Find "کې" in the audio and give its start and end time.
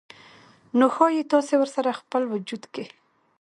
2.73-2.85